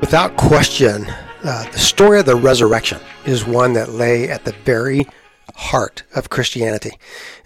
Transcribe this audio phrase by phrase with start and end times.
[0.00, 1.06] Without question,
[1.44, 5.06] uh, the story of the resurrection is one that lay at the very
[5.54, 6.92] heart of Christianity.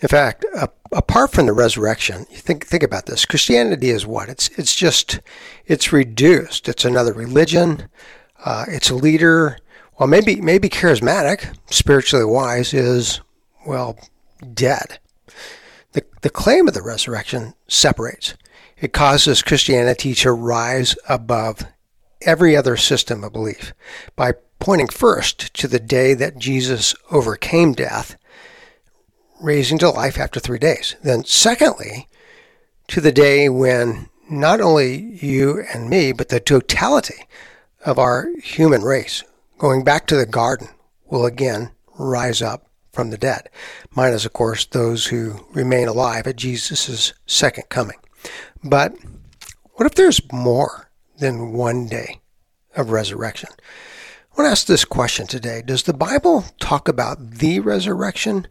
[0.01, 0.45] In fact,
[0.93, 3.25] apart from the resurrection, think think about this.
[3.25, 4.29] Christianity is what?
[4.29, 5.21] It's it's just
[5.67, 6.69] it's reduced.
[6.69, 7.89] It's another religion.
[8.45, 9.59] Uh, its a leader,
[9.99, 13.21] well, maybe maybe charismatic, spiritually wise, is
[13.67, 13.99] well
[14.55, 14.99] dead.
[15.93, 18.35] The the claim of the resurrection separates.
[18.83, 21.65] It causes Christianity to rise above
[22.21, 23.73] every other system of belief
[24.17, 28.17] by pointing first to the day that Jesus overcame death,
[29.41, 30.97] raising to life after three days.
[31.05, 32.09] Then, secondly,
[32.89, 37.23] to the day when not only you and me, but the totality
[37.87, 39.23] of our human race,
[39.59, 40.69] going back to the garden,
[41.09, 41.71] will again
[42.01, 43.49] rise up from the dead.
[43.95, 47.99] Minus, of course, those who remain alive at Jesus' second coming.
[48.65, 48.95] But
[49.75, 52.21] what if there's more than one day
[52.77, 53.51] of resurrection?
[53.53, 55.63] I want to ask this question today.
[55.65, 58.47] Does the Bible talk about the resurrection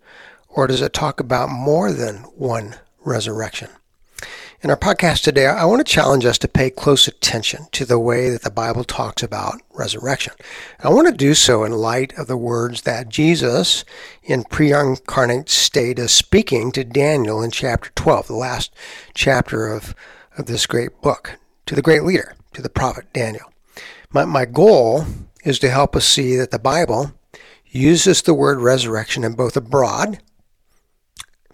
[0.48, 3.70] or does it talk about more than one resurrection?
[4.64, 7.98] In our podcast today, I want to challenge us to pay close attention to the
[7.98, 10.34] way that the Bible talks about resurrection.
[10.84, 13.84] I want to do so in light of the words that Jesus
[14.22, 18.72] in pre-incarnate state is speaking to Daniel in chapter 12, the last
[19.16, 19.96] chapter of,
[20.38, 23.52] of this great book, to the great leader, to the prophet Daniel.
[24.12, 25.06] My, my goal
[25.44, 27.14] is to help us see that the Bible
[27.66, 30.20] uses the word resurrection in both a broad,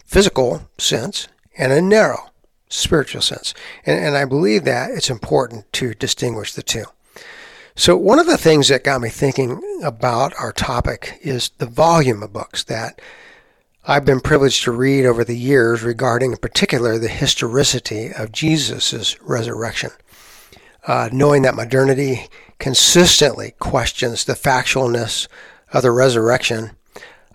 [0.04, 2.28] physical sense and a narrow,
[2.68, 3.54] spiritual sense.
[3.84, 6.84] And, and I believe that it's important to distinguish the two.
[7.74, 12.22] So, one of the things that got me thinking about our topic is the volume
[12.24, 13.00] of books that
[13.86, 19.18] I've been privileged to read over the years regarding, in particular, the historicity of Jesus'
[19.22, 19.90] resurrection.
[20.86, 22.26] Uh, knowing that modernity
[22.58, 25.28] consistently questions the factualness
[25.72, 26.72] of the resurrection,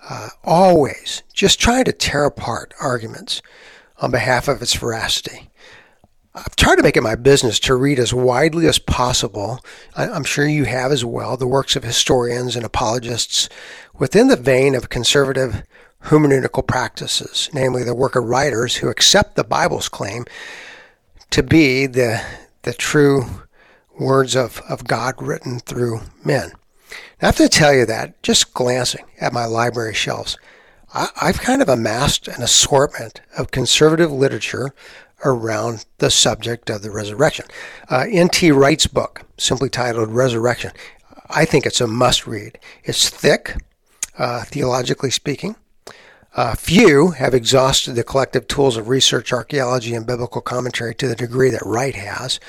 [0.10, 3.42] uh, always just trying to tear apart arguments
[4.04, 5.50] on behalf of its veracity.
[6.36, 9.64] I've tried to make it my business to read as widely as possible.
[9.96, 13.48] I'm sure you have as well, the works of historians and apologists
[13.98, 15.64] within the vein of conservative
[16.06, 20.26] hermeneutical practices, namely the work of writers who accept the Bible's claim
[21.30, 22.22] to be the,
[22.64, 23.24] the true
[23.98, 26.52] words of, of God written through men.
[27.22, 30.38] I have to tell you that just glancing at my library shelves,
[30.94, 34.76] I've kind of amassed an assortment of conservative literature
[35.26, 37.46] around the subject of the resurrection.
[37.90, 38.52] Uh, N.T.
[38.52, 40.72] Wright's book, simply titled Resurrection,
[41.30, 42.60] I think it's a must read.
[42.84, 43.56] It's thick,
[44.18, 45.56] uh, theologically speaking.
[46.36, 51.16] Uh, few have exhausted the collective tools of research, archaeology, and biblical commentary to the
[51.16, 52.40] degree that Wright has.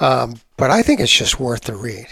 [0.00, 2.08] Um, but I think it's just worth the read.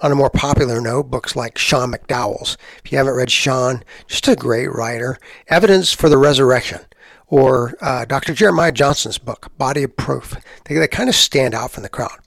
[0.00, 2.56] On a more popular note, books like Sean McDowell's.
[2.84, 5.18] If you haven't read Sean, just a great writer.
[5.48, 6.80] Evidence for the Resurrection.
[7.26, 8.32] Or uh, Dr.
[8.32, 10.36] Jeremiah Johnson's book, Body of Proof.
[10.64, 12.18] They, they kind of stand out from the crowd.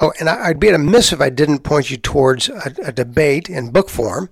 [0.00, 2.72] Oh, and I, would be at a miss if I didn't point you towards a,
[2.84, 4.30] a debate in book form,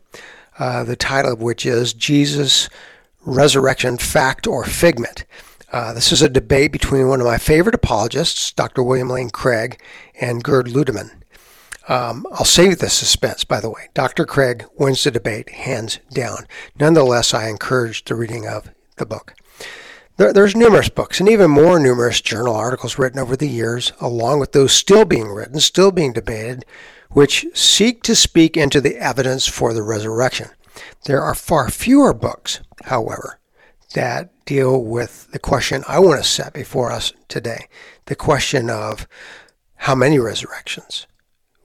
[0.59, 2.69] uh, the title of which is Jesus
[3.25, 5.25] Resurrection Fact or Figment.
[5.73, 8.85] Uh, this is a debate between one of my favorite apologists, Dr.
[8.85, 9.83] William Lane Craig,
[10.21, 11.11] and Gerd Ludemann.
[11.89, 13.89] Um, I'll save the suspense, by the way.
[13.93, 14.25] Dr.
[14.25, 16.47] Craig wins the debate hands down.
[16.79, 19.35] Nonetheless, I encourage the reading of the book.
[20.17, 24.41] There, there's numerous books and even more numerous journal articles written over the years, along
[24.41, 26.65] with those still being written, still being debated,
[27.11, 30.49] which seek to speak into the evidence for the resurrection.
[31.05, 33.41] There are far fewer books, however,
[33.95, 37.69] that deal with the question I want to set before us today
[38.07, 39.07] the question of
[39.77, 41.07] how many resurrections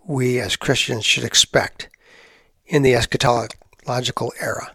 [0.10, 1.88] we as Christians should expect
[2.66, 4.74] in the eschatological era.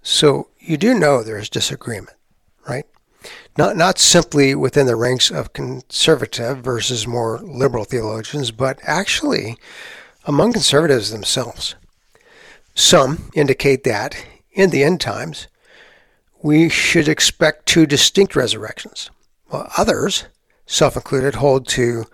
[0.00, 2.16] So you do know there's disagreement,
[2.68, 2.86] right?
[3.58, 9.56] Not, not simply within the ranks of conservative versus more liberal theologians, but actually
[10.24, 11.74] among conservatives themselves.
[12.76, 15.48] Some indicate that in the end times,
[16.42, 19.10] we should expect two distinct resurrections.
[19.46, 20.26] While others,
[20.64, 22.04] self included, hold to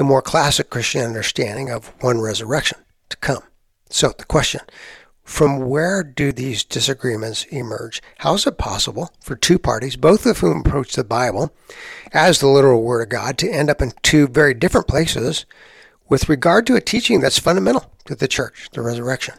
[0.00, 2.78] the more classic Christian understanding of one resurrection
[3.10, 3.42] to come.
[3.90, 4.62] So, the question
[5.24, 8.00] from where do these disagreements emerge?
[8.20, 11.54] How is it possible for two parties, both of whom approach the Bible
[12.14, 15.44] as the literal Word of God, to end up in two very different places
[16.08, 19.34] with regard to a teaching that's fundamental to the church, the resurrection?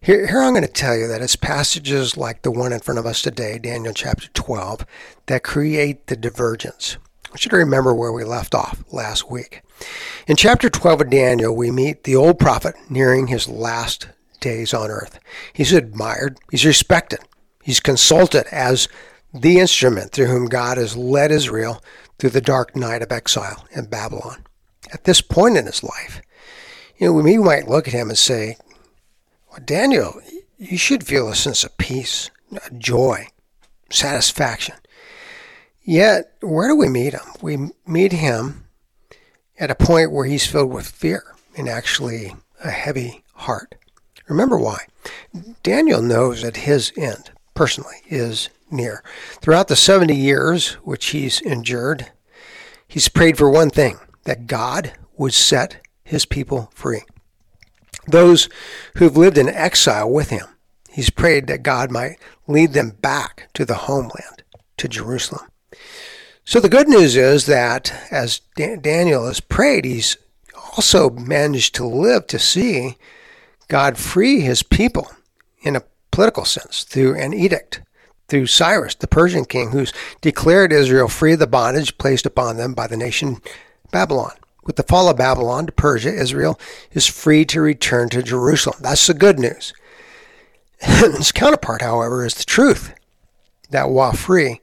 [0.00, 3.00] Here, here I'm going to tell you that it's passages like the one in front
[3.00, 4.86] of us today, Daniel chapter 12,
[5.26, 6.96] that create the divergence
[7.32, 9.62] I should remember where we left off last week.
[10.26, 14.08] In chapter 12 of Daniel, we meet the old prophet nearing his last
[14.40, 15.18] days on earth.
[15.52, 17.20] He's admired, he's respected,
[17.62, 18.88] he's consulted as
[19.32, 21.82] the instrument through whom God has led Israel
[22.18, 24.44] through the dark night of exile in Babylon.
[24.92, 26.20] At this point in his life,
[26.98, 28.56] you know, we might look at him and say,
[29.50, 30.20] well, Daniel,
[30.58, 32.30] you should feel a sense of peace,
[32.76, 33.26] joy,
[33.90, 34.74] satisfaction.
[35.84, 37.22] Yet, where do we meet him?
[37.40, 38.66] We meet him
[39.58, 41.24] at a point where he's filled with fear
[41.56, 42.34] and actually
[42.64, 43.74] a heavy heart.
[44.28, 44.86] Remember why.
[45.62, 49.02] Daniel knows that his end, personally, is near.
[49.40, 52.12] Throughout the 70 years which he's endured,
[52.86, 57.02] he's prayed for one thing that God would set his people free.
[58.06, 58.48] Those
[58.96, 60.46] who've lived in exile with him,
[60.90, 64.42] he's prayed that God might lead them back to the homeland,
[64.78, 65.46] to Jerusalem.
[66.44, 70.16] So the good news is that as Daniel has prayed, he's
[70.76, 72.96] also managed to live to see
[73.68, 75.10] God free his people
[75.62, 77.82] in a political sense through an edict,
[78.28, 82.74] through Cyrus, the Persian king, who's declared Israel free of the bondage placed upon them
[82.74, 83.40] by the nation
[83.92, 84.32] Babylon.
[84.64, 86.58] With the fall of Babylon to Persia, Israel
[86.92, 88.78] is free to return to Jerusalem.
[88.80, 89.72] That's the good news.
[90.80, 92.94] Its counterpart, however, is the truth
[93.70, 94.60] that while free,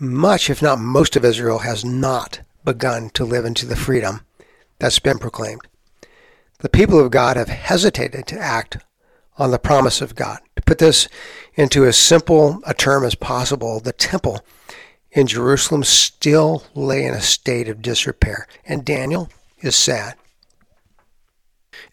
[0.00, 4.20] much, if not most, of Israel has not begun to live into the freedom
[4.78, 5.62] that's been proclaimed.
[6.58, 8.78] The people of God have hesitated to act
[9.38, 10.40] on the promise of God.
[10.56, 11.08] To put this
[11.54, 14.44] into as simple a term as possible, the temple
[15.12, 19.30] in Jerusalem still lay in a state of disrepair, and Daniel
[19.60, 20.14] is sad.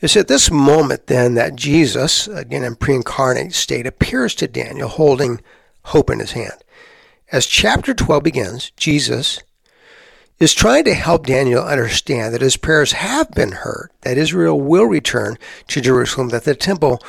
[0.02, 4.90] It's at this moment then that Jesus, again in pre incarnate state, appears to Daniel
[4.90, 5.42] holding
[5.86, 6.64] hope in his hand.
[7.30, 9.44] As chapter 12 begins, Jesus
[10.40, 14.86] is trying to help Daniel understand that his prayers have been heard, that Israel will
[14.86, 15.38] return
[15.68, 17.04] to Jerusalem, that the temple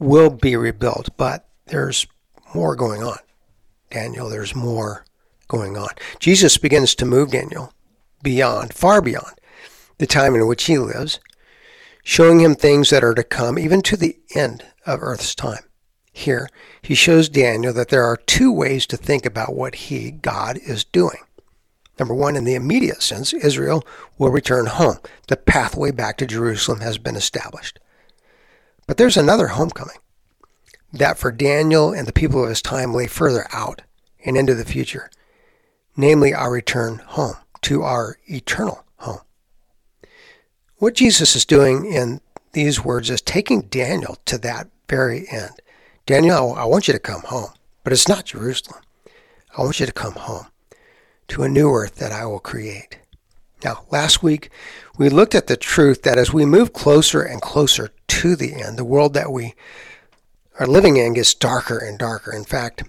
[0.00, 1.10] will be rebuilt.
[1.16, 2.08] But there's
[2.52, 3.18] more going on.
[3.90, 5.04] Daniel, there's more
[5.46, 5.90] going on.
[6.18, 7.72] Jesus begins to move Daniel
[8.24, 9.34] beyond, far beyond,
[9.98, 11.20] the time in which he lives,
[12.02, 15.62] showing him things that are to come, even to the end of earth's time.
[16.12, 16.48] Here,
[16.82, 20.84] he shows Daniel that there are two ways to think about what he, God, is
[20.84, 21.18] doing.
[21.98, 23.84] Number one, in the immediate sense, Israel
[24.18, 24.98] will return home.
[25.28, 27.78] The pathway back to Jerusalem has been established.
[28.86, 29.98] But there's another homecoming
[30.92, 33.82] that for Daniel and the people of his time lay further out
[34.24, 35.10] and into the future,
[35.96, 39.20] namely our return home to our eternal home.
[40.76, 42.20] What Jesus is doing in
[42.52, 45.52] these words is taking Daniel to that very end.
[46.10, 47.50] Daniel, I want you to come home,
[47.84, 48.82] but it's not Jerusalem.
[49.56, 50.46] I want you to come home
[51.28, 52.98] to a new earth that I will create.
[53.62, 54.50] Now, last week,
[54.98, 58.76] we looked at the truth that as we move closer and closer to the end,
[58.76, 59.54] the world that we
[60.58, 62.34] are living in gets darker and darker.
[62.34, 62.82] In fact,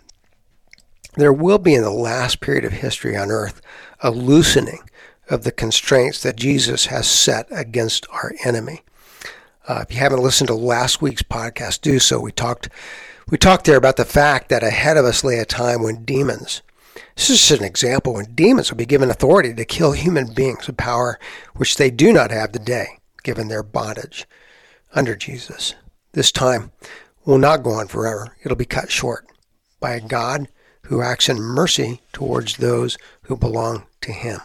[1.16, 3.62] there will be in the last period of history on earth
[4.00, 4.82] a loosening
[5.30, 8.82] of the constraints that Jesus has set against our enemy.
[9.68, 12.20] Uh, if you haven't listened to last week's podcast, do so.
[12.20, 12.68] We talked
[13.30, 16.62] we talked there about the fact that ahead of us lay a time when demons,
[17.16, 20.74] this is an example, when demons will be given authority to kill human beings, a
[20.74, 21.20] power
[21.56, 24.26] which they do not have today, given their bondage
[24.94, 25.76] under Jesus.
[26.14, 26.72] This time
[27.26, 28.36] will not go on forever.
[28.44, 29.26] It'll be cut short
[29.80, 30.48] by a God
[30.84, 34.40] who acts in mercy towards those who belong to him.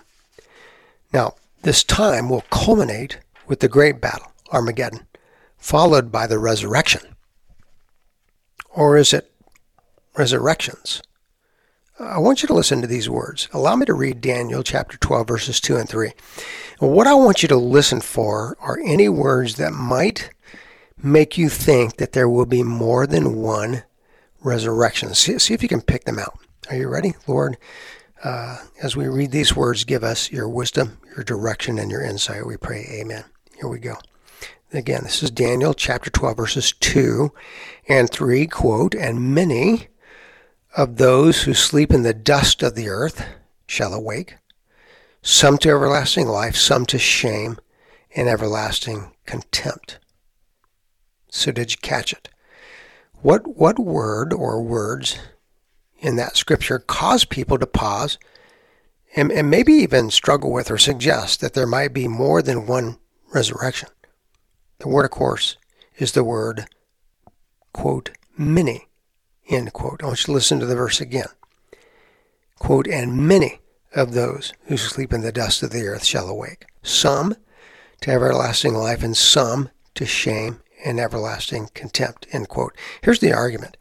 [1.12, 5.06] Now, this time will culminate with the great battle, Armageddon,
[5.56, 7.15] followed by the resurrection.
[8.76, 9.32] Or is it
[10.16, 11.02] resurrections?
[11.98, 13.48] I want you to listen to these words.
[13.54, 16.12] Allow me to read Daniel chapter 12, verses 2 and 3.
[16.78, 20.30] What I want you to listen for are any words that might
[21.02, 23.84] make you think that there will be more than one
[24.42, 25.14] resurrection.
[25.14, 26.38] See, see if you can pick them out.
[26.68, 27.14] Are you ready?
[27.26, 27.56] Lord,
[28.22, 32.46] uh, as we read these words, give us your wisdom, your direction, and your insight.
[32.46, 33.24] We pray, Amen.
[33.58, 33.96] Here we go.
[34.72, 37.32] Again, this is Daniel chapter 12, verses 2
[37.88, 39.86] and 3, quote, And many
[40.76, 43.24] of those who sleep in the dust of the earth
[43.68, 44.38] shall awake,
[45.22, 47.58] some to everlasting life, some to shame
[48.16, 50.00] and everlasting contempt.
[51.30, 52.28] So did you catch it?
[53.22, 55.18] What what word or words
[55.98, 58.18] in that scripture cause people to pause
[59.14, 62.98] and, and maybe even struggle with or suggest that there might be more than one
[63.32, 63.88] resurrection?
[64.78, 65.56] The word, of course,
[65.98, 66.66] is the word,
[67.72, 68.88] quote, many,
[69.48, 70.02] end quote.
[70.02, 71.28] I want you to listen to the verse again.
[72.58, 73.60] Quote, and many
[73.94, 77.34] of those who sleep in the dust of the earth shall awake, some
[78.02, 82.26] to everlasting life, and some to shame and everlasting contempt.
[82.32, 82.76] End quote.
[83.02, 83.76] Here's the argument.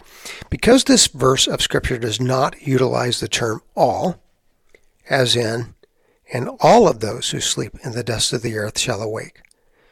[0.50, 4.24] Because this verse of Scripture does not utilize the term all,
[5.10, 5.76] as in,
[6.34, 9.42] and all of those who sleep in the dust of the earth shall awake,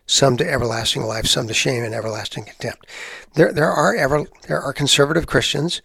[0.05, 2.87] some to everlasting life, some to shame and everlasting contempt.
[3.35, 5.81] There, there, are, ever, there are conservative Christians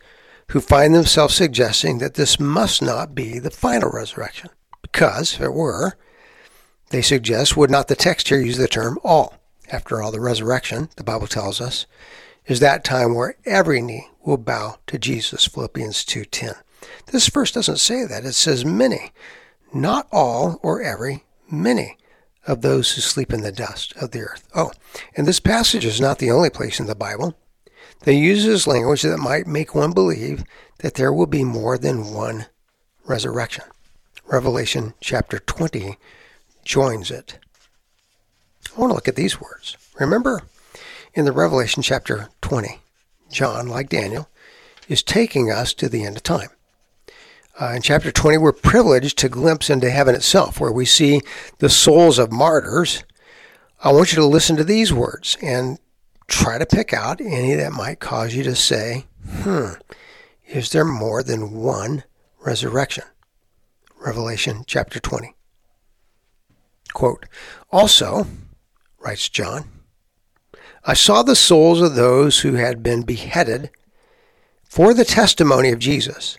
[0.48, 4.50] who find themselves suggesting that this must not be the final resurrection,
[4.82, 5.96] because if it were,
[6.90, 9.34] they suggest, would not the text here use the term all?
[9.70, 11.86] After all, the resurrection, the Bible tells us,
[12.46, 16.56] is that time where every knee will bow to Jesus, Philippians 2.10.
[17.06, 18.24] This verse doesn't say that.
[18.24, 19.12] It says many,
[19.74, 21.97] not all or every, many
[22.48, 24.48] of those who sleep in the dust of the earth.
[24.54, 24.72] Oh,
[25.16, 27.38] and this passage is not the only place in the Bible
[28.00, 30.44] that uses language that might make one believe
[30.78, 32.46] that there will be more than one
[33.04, 33.64] resurrection.
[34.26, 35.98] Revelation chapter 20
[36.64, 37.38] joins it.
[38.74, 39.76] I want to look at these words.
[40.00, 40.42] Remember
[41.14, 42.80] in the Revelation chapter 20,
[43.30, 44.28] John, like Daniel,
[44.88, 46.48] is taking us to the end of time.
[47.60, 51.20] Uh, in chapter 20, we're privileged to glimpse into heaven itself, where we see
[51.58, 53.02] the souls of martyrs.
[53.82, 55.80] I want you to listen to these words and
[56.28, 59.06] try to pick out any that might cause you to say,
[59.40, 59.72] hmm,
[60.46, 62.04] is there more than one
[62.44, 63.04] resurrection?
[63.98, 65.34] Revelation chapter 20.
[66.92, 67.26] Quote,
[67.72, 68.28] also,
[69.00, 69.68] writes John,
[70.84, 73.70] I saw the souls of those who had been beheaded
[74.62, 76.38] for the testimony of Jesus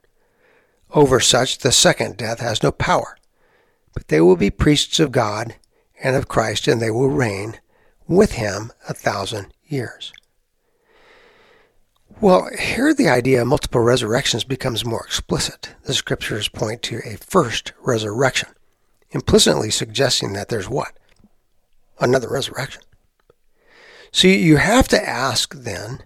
[0.93, 3.17] Over such the second death has no power,
[3.93, 5.55] but they will be priests of God
[6.03, 7.59] and of Christ, and they will reign
[8.07, 10.11] with him a thousand years.
[12.19, 15.73] Well, here the idea of multiple resurrections becomes more explicit.
[15.83, 18.49] The scriptures point to a first resurrection,
[19.11, 20.91] implicitly suggesting that there's what?
[21.99, 22.83] Another resurrection.
[24.11, 26.03] So you have to ask then,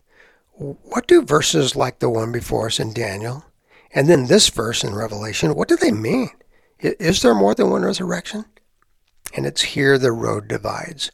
[0.53, 3.43] what do verses like the one before us in Daniel
[3.95, 6.29] and then this verse in Revelation, what do they mean?
[6.79, 8.43] Is there more than one resurrection?
[9.35, 11.11] And it's here the road divides.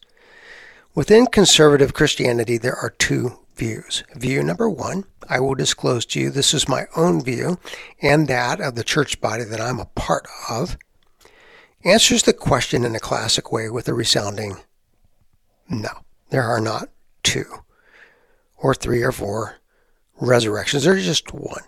[0.95, 4.03] Within conservative Christianity, there are two views.
[4.15, 7.59] View number one, I will disclose to you this is my own view
[8.01, 10.75] and that of the church body that I'm a part of,
[11.85, 14.57] answers the question in a classic way with a resounding
[15.69, 15.89] no.
[16.31, 16.89] There are not
[17.23, 17.45] two
[18.57, 19.57] or three or four
[20.19, 20.83] resurrections.
[20.83, 21.61] There's just one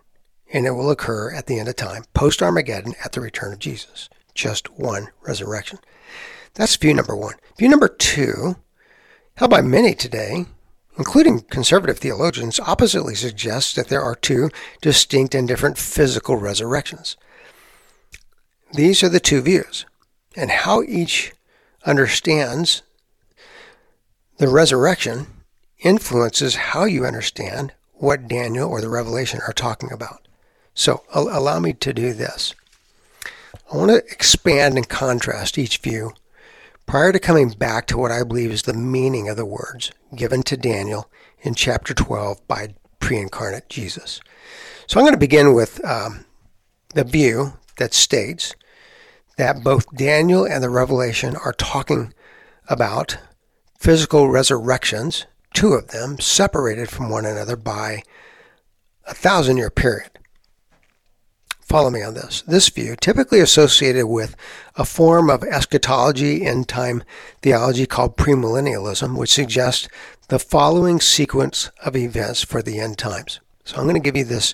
[0.54, 3.60] and it will occur at the end of time, post Armageddon, at the return of
[3.60, 4.08] Jesus.
[4.36, 5.80] Just one resurrection.
[6.54, 7.34] That's view number one.
[7.58, 8.56] View number two,
[9.36, 10.46] held by many today,
[10.98, 17.18] including conservative theologians, oppositely suggests that there are two distinct and different physical resurrections.
[18.72, 19.88] These are the two views,
[20.36, 21.34] and how each
[21.86, 22.84] understands
[24.38, 25.28] the resurrection
[25.80, 30.28] influences how you understand what Daniel or the Revelation are talking about.
[30.74, 32.56] So allow me to do this.
[33.72, 36.14] I want to expand and contrast each view
[36.86, 40.44] prior to coming back to what I believe is the meaning of the words given
[40.44, 41.10] to Daniel
[41.42, 44.22] in chapter 12 by pre incarnate Jesus.
[44.88, 46.26] So I'm going to begin with um,
[46.94, 48.56] the view that states
[49.38, 52.14] that both Daniel and the Revelation are talking
[52.70, 53.18] about
[53.80, 58.04] physical resurrections, two of them separated from one another by
[59.08, 60.10] a thousand year period.
[61.74, 62.44] Follow me on this.
[62.44, 64.36] This view, typically associated with
[64.76, 67.02] a form of eschatology end time
[67.42, 69.88] theology called premillennialism, which suggests
[70.28, 73.40] the following sequence of events for the end times.
[73.66, 74.54] So I'm going to give you this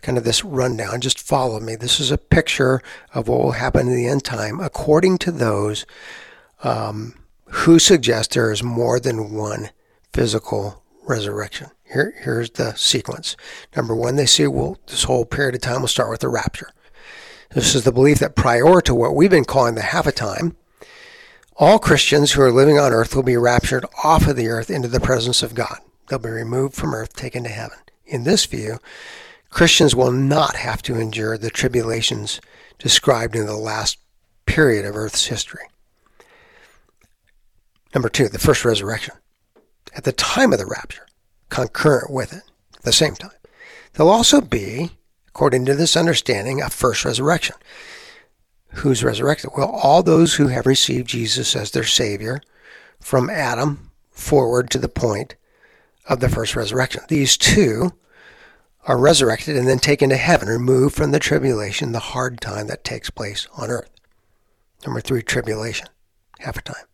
[0.00, 1.02] kind of this rundown.
[1.02, 1.76] Just follow me.
[1.76, 2.80] This is a picture
[3.12, 5.84] of what will happen in the end time according to those
[6.62, 7.12] um,
[7.48, 9.68] who suggest there is more than one
[10.14, 11.68] physical resurrection.
[11.84, 13.36] Here, here's the sequence.
[13.76, 16.70] Number one, they say, well, this whole period of time will start with the rapture.
[17.50, 20.56] This is the belief that prior to what we've been calling the half a time,
[21.56, 24.88] all Christians who are living on earth will be raptured off of the earth into
[24.88, 25.78] the presence of God.
[26.08, 27.78] They'll be removed from earth, taken to heaven.
[28.06, 28.80] In this view,
[29.50, 32.40] Christians will not have to endure the tribulations
[32.78, 33.98] described in the last
[34.46, 35.62] period of Earth's history.
[37.94, 39.14] Number two, the first resurrection.
[39.94, 41.06] At the time of the rapture,
[41.48, 42.42] concurrent with it,
[42.76, 43.30] at the same time.
[43.92, 44.90] There'll also be,
[45.28, 47.56] according to this understanding, a first resurrection.
[48.74, 49.50] Who's resurrected?
[49.56, 52.40] Well, all those who have received Jesus as their Savior
[53.00, 55.36] from Adam forward to the point
[56.08, 57.02] of the first resurrection.
[57.08, 57.92] These two
[58.86, 62.84] are resurrected and then taken to heaven, removed from the tribulation, the hard time that
[62.84, 63.90] takes place on earth.
[64.84, 65.88] Number three, tribulation,
[66.40, 66.84] half a time.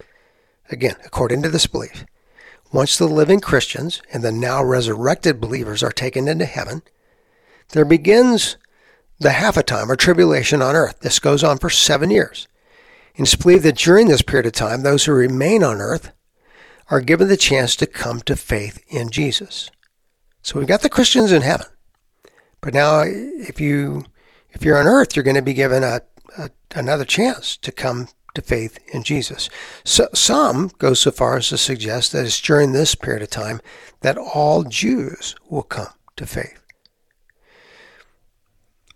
[0.70, 2.04] Again, according to this belief,
[2.72, 6.82] once the living Christians and the now resurrected believers are taken into heaven,
[7.70, 8.56] there begins
[9.18, 11.00] the half a time or tribulation on earth.
[11.00, 12.48] This goes on for seven years.
[13.16, 16.12] And it's believed that during this period of time, those who remain on earth
[16.88, 19.70] are given the chance to come to faith in Jesus.
[20.42, 21.66] So we've got the Christians in heaven.
[22.60, 24.04] But now if you
[24.52, 26.02] if you're on earth, you're going to be given a,
[26.36, 29.48] a another chance to come to faith in Jesus.
[29.84, 33.60] So, some go so far as to suggest that it's during this period of time
[34.00, 36.60] that all Jews will come to faith.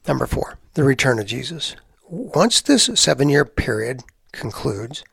[0.06, 1.76] Number four, the return of Jesus.
[2.08, 5.04] Once this seven year period concludes,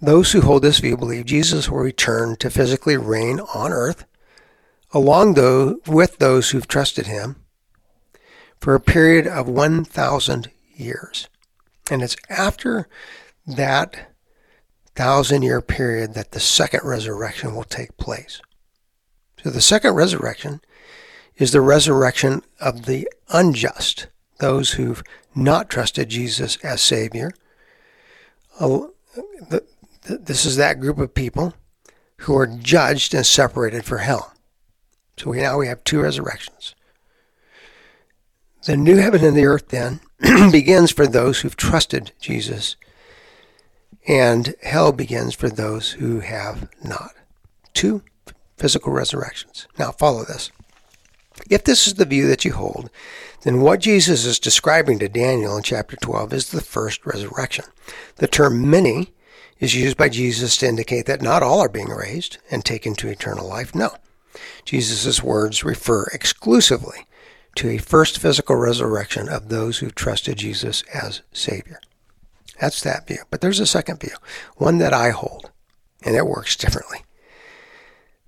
[0.00, 4.04] those who hold this view believe Jesus will return to physically reign on earth
[4.92, 7.36] along those, with those who've trusted him
[8.60, 11.28] for a period of 1,000 years.
[11.90, 12.88] And it's after
[13.56, 14.12] that
[14.94, 18.40] thousand year period that the second resurrection will take place.
[19.42, 20.60] So the second resurrection
[21.36, 25.02] is the resurrection of the unjust, those who've
[25.34, 27.30] not trusted Jesus as Savior.
[28.60, 31.54] This is that group of people
[32.22, 34.34] who are judged and separated for hell.
[35.16, 36.74] So we, now we have two resurrections.
[38.64, 40.00] The new heaven and the earth then
[40.50, 42.76] begins for those who've trusted Jesus,
[44.08, 47.12] and hell begins for those who have not.
[47.74, 48.02] Two
[48.56, 49.68] physical resurrections.
[49.78, 50.50] Now follow this.
[51.48, 52.90] If this is the view that you hold,
[53.42, 57.66] then what Jesus is describing to Daniel in chapter 12 is the first resurrection.
[58.16, 59.12] The term many
[59.60, 63.08] is used by Jesus to indicate that not all are being raised and taken to
[63.08, 63.74] eternal life.
[63.74, 63.90] No.
[64.64, 67.06] Jesus' words refer exclusively
[67.56, 71.80] to a first physical resurrection of those who trusted Jesus as Savior.
[72.60, 73.18] That's that view.
[73.30, 74.16] But there's a second view,
[74.56, 75.50] one that I hold,
[76.04, 77.04] and it works differently.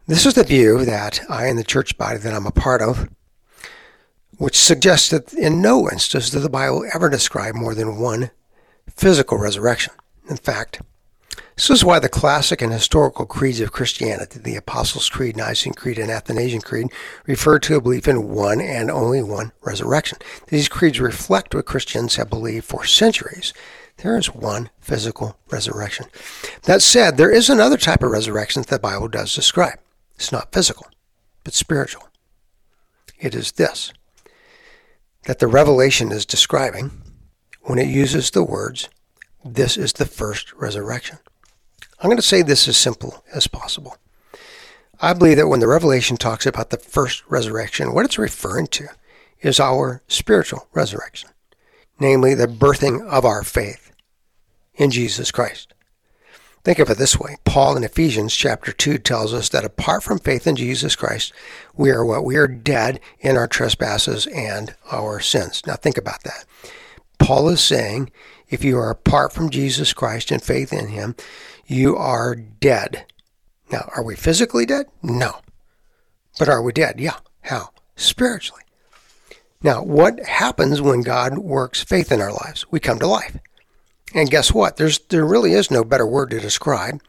[0.06, 3.08] This is the view that I and the church body that I'm a part of,
[4.38, 8.30] which suggests that in no instance does the Bible ever describe more than one
[8.88, 9.92] physical resurrection.
[10.28, 10.80] In fact,
[11.54, 15.98] this is why the classic and historical creeds of Christianity, the Apostles' Creed, Nicene Creed,
[15.98, 16.88] and Athanasian Creed,
[17.26, 20.18] refer to a belief in one and only one resurrection.
[20.48, 23.52] These creeds reflect what Christians have believed for centuries.
[24.02, 26.06] There is one physical resurrection.
[26.62, 29.78] That said, there is another type of resurrection that the Bible does describe.
[30.14, 30.86] It's not physical,
[31.44, 32.08] but spiritual.
[33.18, 33.92] It is this
[35.26, 36.90] that the revelation is describing
[37.60, 38.88] when it uses the words,
[39.44, 41.18] This is the first resurrection.
[42.00, 43.98] I'm going to say this as simple as possible.
[45.02, 48.88] I believe that when the Revelation talks about the first resurrection, what it's referring to
[49.40, 51.30] is our spiritual resurrection,
[51.98, 53.89] namely the birthing of our faith
[54.80, 55.74] in Jesus Christ.
[56.64, 57.36] Think of it this way.
[57.44, 61.32] Paul in Ephesians chapter 2 tells us that apart from faith in Jesus Christ,
[61.74, 62.24] we are what?
[62.24, 65.62] We are dead in our trespasses and our sins.
[65.66, 66.44] Now think about that.
[67.18, 68.10] Paul is saying
[68.48, 71.14] if you are apart from Jesus Christ and faith in him,
[71.66, 73.04] you are dead.
[73.70, 74.86] Now, are we physically dead?
[75.02, 75.40] No.
[76.38, 76.98] But are we dead?
[76.98, 77.18] Yeah.
[77.42, 77.70] How?
[77.96, 78.62] Spiritually.
[79.62, 82.66] Now, what happens when God works faith in our lives?
[82.70, 83.36] We come to life.
[84.14, 84.76] And guess what?
[84.76, 87.00] There's there really is no better word to describe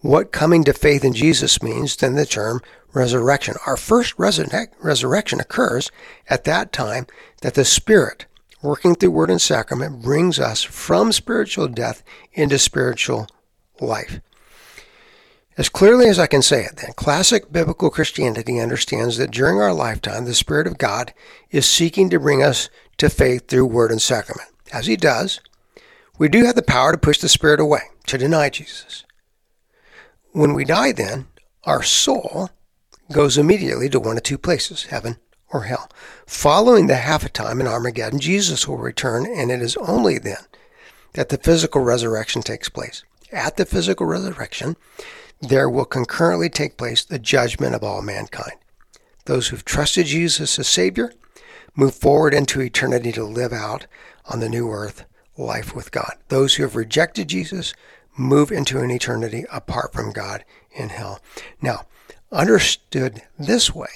[0.00, 2.60] what coming to faith in Jesus means than the term
[2.92, 3.54] resurrection.
[3.66, 5.90] Our first resurrection occurs
[6.28, 7.06] at that time
[7.42, 8.26] that the Spirit,
[8.62, 13.26] working through word and sacrament, brings us from spiritual death into spiritual
[13.80, 14.20] life.
[15.58, 19.72] As clearly as I can say it, then, classic biblical Christianity understands that during our
[19.72, 21.14] lifetime, the Spirit of God
[21.50, 24.50] is seeking to bring us to faith through word and sacrament.
[24.70, 25.40] As He does,
[26.18, 29.04] we do have the power to push the Spirit away, to deny Jesus.
[30.32, 31.26] When we die, then,
[31.64, 32.50] our soul
[33.12, 35.16] goes immediately to one of two places, heaven
[35.52, 35.90] or hell.
[36.26, 40.44] Following the half a time in Armageddon, Jesus will return, and it is only then
[41.14, 44.76] that the physical resurrection takes place at the physical resurrection,
[45.40, 48.56] there will concurrently take place the judgment of all mankind.
[49.26, 51.12] Those who've trusted Jesus as Savior
[51.74, 53.86] move forward into eternity to live out
[54.26, 55.04] on the new earth
[55.36, 56.14] life with God.
[56.28, 57.74] Those who have rejected Jesus
[58.16, 61.20] move into an eternity apart from God in hell.
[61.60, 61.86] Now,
[62.32, 63.90] understood this way,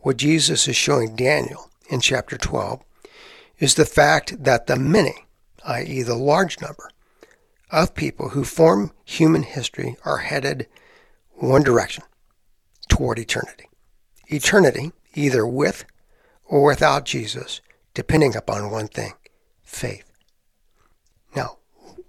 [0.00, 2.82] what Jesus is showing Daniel in chapter 12
[3.58, 5.26] is the fact that the many,
[5.64, 6.90] i.e., the large number,
[7.70, 10.66] of people who form human history are headed
[11.34, 12.04] one direction
[12.88, 13.68] toward eternity.
[14.28, 15.84] Eternity, either with
[16.44, 17.62] or without Jesus,
[17.94, 19.12] depending upon one thing
[19.62, 20.11] faith.
[21.34, 21.58] Now,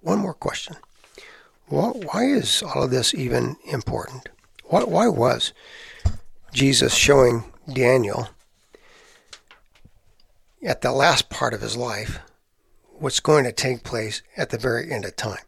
[0.00, 0.76] one more question.
[1.68, 4.28] Why is all of this even important?
[4.64, 5.52] Why was
[6.52, 8.28] Jesus showing Daniel
[10.62, 12.20] at the last part of his life
[12.98, 15.44] what's going to take place at the very end of time?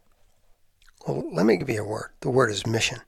[1.07, 2.09] Well, let me give you a word.
[2.21, 2.99] The word is mission.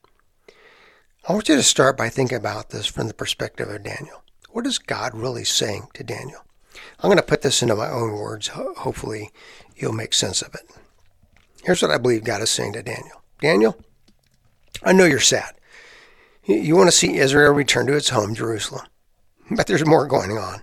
[1.28, 4.24] I want you to start by thinking about this from the perspective of Daniel.
[4.52, 6.46] What is God really saying to Daniel?
[7.00, 8.48] I'm going to put this into my own words.
[8.48, 9.32] Hopefully,
[9.82, 10.70] you'll make sense of it.
[11.64, 13.78] Here's what I believe God is saying to Daniel Daniel,
[14.84, 15.56] I know you're sad.
[16.46, 18.88] You want to see Israel return to its home, Jerusalem.
[19.52, 20.62] But there's more going on.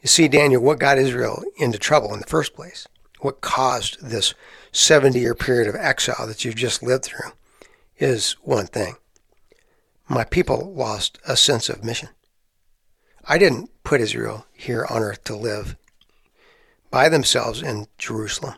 [0.00, 2.86] You see, Daniel, what got Israel into trouble in the first place,
[3.20, 4.34] what caused this
[4.72, 7.30] 70 year period of exile that you've just lived through,
[7.98, 8.96] is one thing.
[10.08, 12.08] My people lost a sense of mission.
[13.24, 15.76] I didn't put Israel here on earth to live
[16.92, 18.54] by themselves in Jerusalem.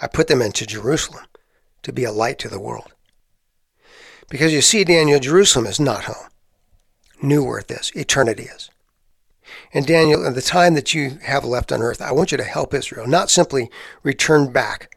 [0.00, 1.24] I put them into Jerusalem
[1.82, 2.94] to be a light to the world.
[4.30, 6.30] Because you see, Daniel, Jerusalem is not home.
[7.20, 8.70] New earth is, eternity is.
[9.74, 12.44] And Daniel, in the time that you have left on earth, I want you to
[12.44, 13.70] help Israel, not simply
[14.02, 14.96] return back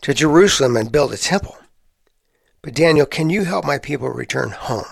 [0.00, 1.58] to Jerusalem and build a temple.
[2.62, 4.86] But Daniel, can you help my people return home?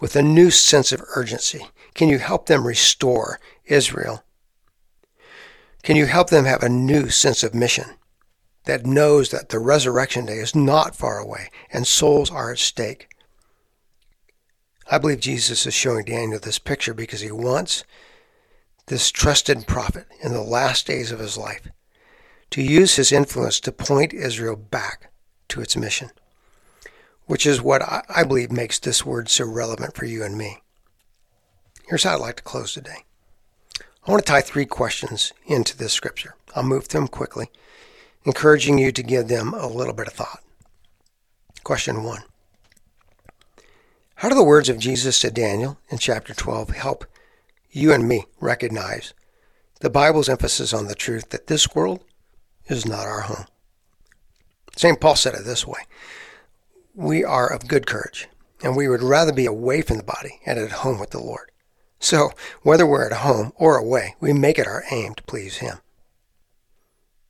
[0.00, 1.66] with a new sense of urgency?
[1.94, 4.23] Can you help them restore Israel?
[5.84, 7.84] Can you help them have a new sense of mission
[8.64, 13.06] that knows that the resurrection day is not far away and souls are at stake?
[14.90, 17.84] I believe Jesus is showing Daniel this picture because he wants
[18.86, 21.68] this trusted prophet in the last days of his life
[22.50, 25.12] to use his influence to point Israel back
[25.48, 26.10] to its mission
[27.26, 30.58] which is what I believe makes this word so relevant for you and me.
[31.88, 33.04] Here's how I'd like to close today.
[34.06, 36.36] I want to tie three questions into this scripture.
[36.54, 37.50] I'll move through them quickly,
[38.24, 40.42] encouraging you to give them a little bit of thought.
[41.62, 42.22] Question one
[44.16, 47.06] How do the words of Jesus to Daniel in chapter 12 help
[47.70, 49.14] you and me recognize
[49.80, 52.04] the Bible's emphasis on the truth that this world
[52.66, 53.46] is not our home?
[54.76, 55.00] St.
[55.00, 55.80] Paul said it this way
[56.94, 58.28] we are of good courage,
[58.62, 61.50] and we would rather be away from the body and at home with the Lord.
[61.98, 65.78] So, whether we're at home or away, we make it our aim to please Him.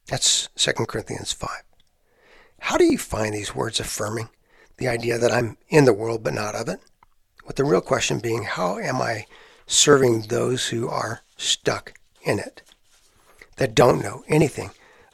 [0.08, 1.50] That's 2 Corinthians 5.
[2.60, 4.28] How do you find these words affirming
[4.78, 6.80] the idea that I'm in the world but not of it?
[7.46, 9.26] With the real question being, how am I
[9.66, 12.62] serving those who are stuck in it,
[13.56, 14.70] that don't know anything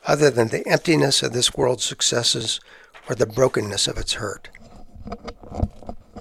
[0.06, 2.60] other than the emptiness of this world's successes
[3.08, 4.48] or the brokenness of its hurt?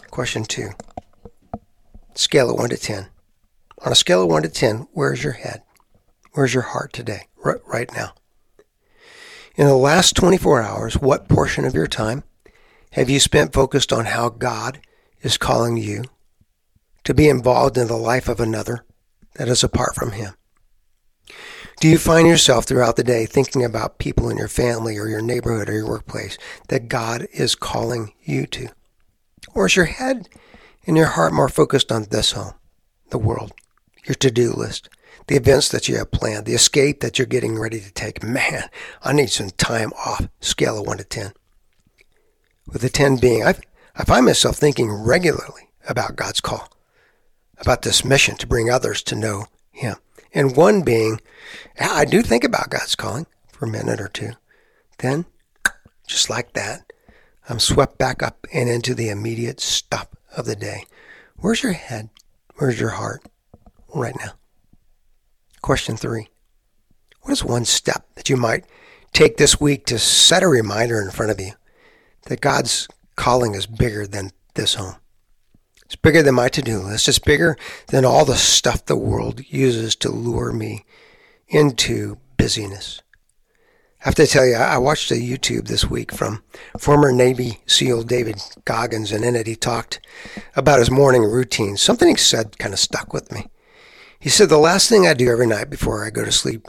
[0.09, 0.69] Question two.
[2.15, 3.07] Scale of 1 to 10.
[3.85, 5.63] On a scale of 1 to 10, where's your head?
[6.33, 8.13] Where's your heart today, right, right now?
[9.55, 12.23] In the last 24 hours, what portion of your time
[12.91, 14.81] have you spent focused on how God
[15.21, 16.03] is calling you
[17.05, 18.83] to be involved in the life of another
[19.35, 20.33] that is apart from Him?
[21.79, 25.21] Do you find yourself throughout the day thinking about people in your family or your
[25.21, 26.37] neighborhood or your workplace
[26.67, 28.67] that God is calling you to?
[29.55, 30.27] Or is your head
[30.85, 32.53] and your heart more focused on this home,
[33.11, 33.53] the world,
[34.09, 34.89] your to do list,
[35.27, 38.23] the events that you have planned, the escape that you're getting ready to take?
[38.23, 38.63] Man,
[39.03, 41.31] I need some time off, scale of 1 to 10.
[42.67, 43.53] With the 10 being, I,
[43.95, 46.69] I find myself thinking regularly about God's call,
[47.59, 49.95] about this mission to bring others to know Him.
[50.33, 51.21] And one being,
[51.79, 54.31] I do think about God's calling for a minute or two.
[54.97, 55.25] Then,
[56.07, 56.91] just like that,
[57.47, 60.85] I'm swept back up and into the immediate stop of the day.
[61.37, 62.09] Where's your head?
[62.57, 63.23] Where's your heart
[63.93, 64.31] right now?
[65.61, 66.29] Question three
[67.21, 68.65] What is one step that you might
[69.13, 71.53] take this week to set a reminder in front of you
[72.27, 74.95] that God's calling is bigger than this home?
[75.85, 77.07] It's bigger than my to do list.
[77.07, 80.85] It's bigger than all the stuff the world uses to lure me
[81.47, 83.01] into busyness.
[84.01, 86.43] I have to tell you, I watched a YouTube this week from
[86.77, 89.99] former Navy SEAL David Goggins, and in it he talked
[90.55, 91.75] about his morning routine.
[91.75, 93.47] Something he said kind of stuck with me.
[94.19, 96.67] He said, The last thing I do every night before I go to sleep,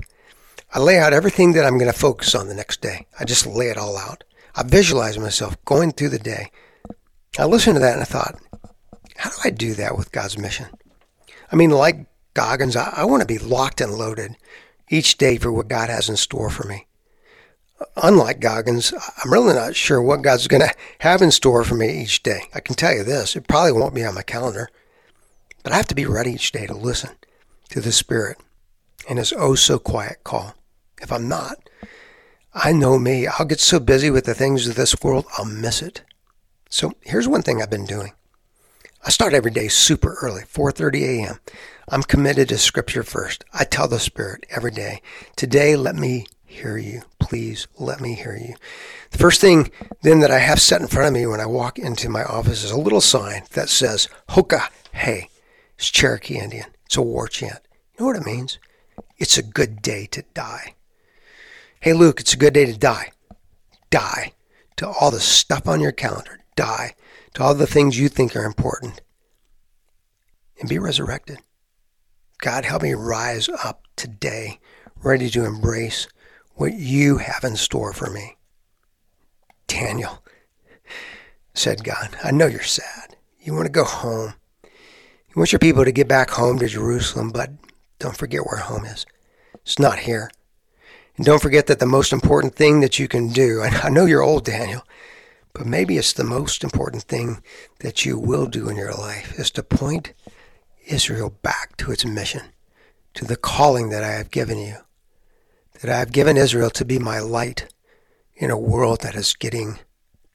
[0.72, 3.06] I lay out everything that I'm going to focus on the next day.
[3.18, 4.22] I just lay it all out.
[4.54, 6.50] I visualize myself going through the day.
[7.38, 8.40] I listened to that and I thought,
[9.16, 10.66] how do I do that with God's mission?
[11.50, 14.36] I mean, like Goggins, I, I want to be locked and loaded
[14.88, 16.86] each day for what God has in store for me.
[17.96, 18.92] Unlike Goggins,
[19.24, 22.42] I'm really not sure what God's going to have in store for me each day.
[22.54, 24.68] I can tell you this, it probably won't be on my calendar,
[25.64, 27.10] but I have to be ready each day to listen
[27.70, 28.38] to the Spirit
[29.08, 30.54] and His oh so quiet call.
[31.00, 31.68] If I'm not,
[32.52, 35.82] I know me, I'll get so busy with the things of this world, I'll miss
[35.82, 36.02] it.
[36.68, 38.12] So here's one thing I've been doing.
[39.04, 41.40] I start every day super early, 4:30 a.m.
[41.88, 43.44] I'm committed to scripture first.
[43.54, 45.00] I tell the Spirit every day,
[45.36, 47.02] today let me hear you.
[47.18, 48.56] Please let me hear you.
[49.10, 49.70] The first thing
[50.02, 52.62] then that I have set in front of me when I walk into my office
[52.62, 55.30] is a little sign that says Hoka Hey.
[55.78, 56.66] It's Cherokee Indian.
[56.90, 57.60] It's a war chant.
[57.96, 58.58] You know what it means?
[59.16, 60.74] It's a good day to die.
[61.78, 63.12] Hey Luke, it's a good day to die.
[63.90, 64.32] Die
[64.74, 66.40] to all the stuff on your calendar.
[66.56, 66.96] Die
[67.34, 69.02] to all the things you think are important.
[70.58, 71.38] And be resurrected.
[72.38, 74.58] God, help me rise up today,
[74.96, 76.08] ready to embrace
[76.54, 78.36] what you have in store for me.
[79.68, 80.24] Daniel,
[81.54, 83.14] said God, I know you're sad.
[83.38, 84.34] You want to go home.
[85.30, 87.52] You want your people to get back home to Jerusalem, but
[88.00, 89.06] don't forget where home is.
[89.62, 90.28] It's not here.
[91.16, 94.06] And don't forget that the most important thing that you can do, and I know
[94.06, 94.82] you're old, Daniel,
[95.52, 97.44] but maybe it's the most important thing
[97.78, 100.14] that you will do in your life is to point
[100.84, 102.42] Israel back to its mission,
[103.14, 104.78] to the calling that I have given you,
[105.80, 107.72] that I have given Israel to be my light
[108.34, 109.78] in a world that is getting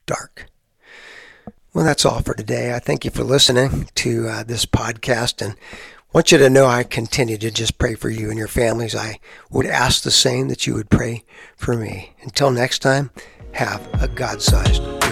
[0.05, 0.45] dark.
[1.75, 2.73] Well, that's all for today.
[2.73, 5.57] I thank you for listening to uh, this podcast and
[6.13, 8.95] want you to know I continue to just pray for you and your families.
[8.95, 9.19] I
[9.51, 11.25] would ask the same that you would pray
[11.57, 12.13] for me.
[12.21, 13.11] Until next time,
[13.51, 15.04] have a God sized